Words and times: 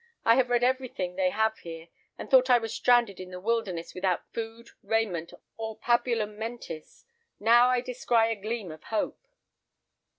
I 0.25 0.33
have 0.37 0.49
read 0.49 0.63
everything 0.63 1.13
they 1.15 1.29
have 1.29 1.59
here, 1.59 1.89
and 2.17 2.27
thought 2.27 2.49
I 2.49 2.57
was 2.57 2.73
stranded 2.73 3.19
in 3.19 3.29
the 3.29 3.39
wilderness 3.39 3.93
without 3.93 4.33
food, 4.33 4.71
raiment, 4.81 5.31
or 5.57 5.77
pabulum 5.77 6.39
mentis. 6.39 7.05
Now 7.39 7.69
I 7.69 7.81
descry 7.81 8.31
a 8.31 8.35
gleam 8.35 8.71
of 8.71 8.85
hope." 8.85 9.21